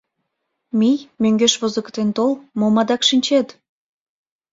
[0.79, 3.47] Мий, мӧҥгеш возыктен тол, мом адак шинчет?